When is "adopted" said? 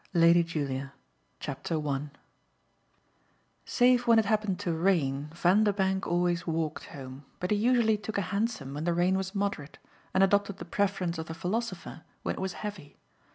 10.23-10.57